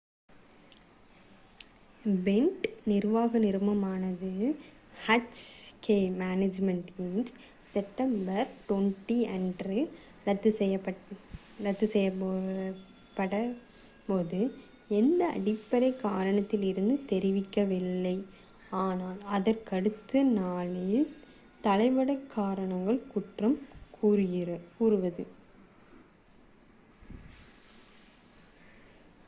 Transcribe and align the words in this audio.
pant 2.21 2.63
நிர்வாக 2.83 3.39
நிறுவனமான 3.39 4.05
hk 4.97 5.87
management 6.21 6.87
inc 7.07 7.27
September 7.67 8.47
20 8.69 9.27
அன்று 9.35 9.89
ரத்து 10.25 10.51
செய்யப்பட்டபோது 11.91 14.39
எந்த 14.91 15.27
அடிப்படை 15.35 15.91
காரணத்தையும் 15.99 17.05
தெரிவிக்கவில்லை 17.11 18.17
ஆனால் 18.81 19.21
அதற்கடுத்த 19.37 20.23
நாளில் 20.33 21.07
தளவாட 21.61 22.17
காரணங்களை 22.37 22.97
குற்றம் 23.13 23.59
கூறியது 23.99 25.27